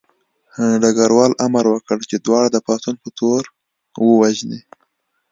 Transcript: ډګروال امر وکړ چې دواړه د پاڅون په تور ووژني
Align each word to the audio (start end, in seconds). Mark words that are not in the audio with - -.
ډګروال 0.81 1.31
امر 1.45 1.65
وکړ 1.69 1.97
چې 2.09 2.17
دواړه 2.17 2.47
د 2.51 2.57
پاڅون 2.65 2.95
په 3.03 3.09
تور 3.19 3.43
ووژني 4.05 4.61